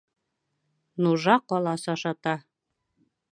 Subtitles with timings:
[1.07, 2.35] Нужа ҡалас ашата.